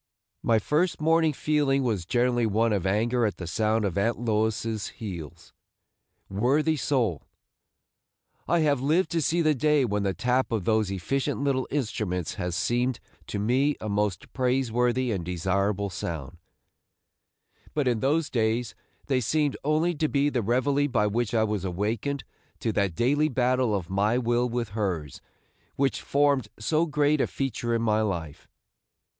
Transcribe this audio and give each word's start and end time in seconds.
My 0.41 0.57
first 0.57 0.99
morning 0.99 1.31
feeling 1.31 1.83
was 1.83 2.07
generally 2.07 2.47
one 2.47 2.73
of 2.73 2.87
anger 2.87 3.23
at 3.23 3.37
the 3.37 3.45
sound 3.45 3.85
of 3.85 3.99
Aunt 3.99 4.17
Lois's 4.19 4.87
heels, 4.87 5.53
worthy 6.27 6.75
soul! 6.75 7.27
I 8.47 8.61
have 8.61 8.81
lived 8.81 9.11
to 9.11 9.21
see 9.21 9.43
the 9.43 9.53
day 9.53 9.85
when 9.85 10.01
the 10.01 10.15
tap 10.15 10.51
of 10.51 10.65
those 10.65 10.89
efficient 10.89 11.41
little 11.41 11.67
instruments 11.69 12.33
has 12.33 12.55
seemed 12.55 12.99
to 13.27 13.37
me 13.37 13.75
a 13.79 13.87
most 13.89 14.33
praiseworthy 14.33 15.11
and 15.11 15.23
desirable 15.23 15.91
sound; 15.91 16.39
but 17.75 17.87
in 17.87 17.99
those 17.99 18.31
days 18.31 18.73
they 19.05 19.21
seemed 19.21 19.55
only 19.63 19.93
to 19.93 20.07
be 20.09 20.29
the 20.29 20.41
reveille 20.41 20.87
by 20.87 21.05
which 21.05 21.35
I 21.35 21.43
was 21.43 21.63
awakened 21.63 22.23
to 22.61 22.71
that 22.71 22.95
daily 22.95 23.29
battle 23.29 23.75
of 23.75 23.87
my 23.87 24.17
will 24.17 24.49
with 24.49 24.69
hers 24.69 25.21
which 25.75 26.01
formed 26.01 26.47
so 26.57 26.87
great 26.87 27.21
a 27.21 27.27
feature 27.27 27.75
in 27.75 27.83
my 27.83 28.01
life. 28.01 28.47